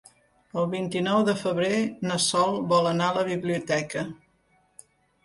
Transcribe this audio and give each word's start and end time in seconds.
El 0.59 0.63
vint-i-nou 0.69 1.19
de 1.27 1.35
febrer 1.41 1.81
na 2.11 2.17
Sol 2.23 2.57
vol 2.71 2.89
anar 2.93 3.11
a 3.13 3.15
la 3.19 3.27
biblioteca. 3.29 4.05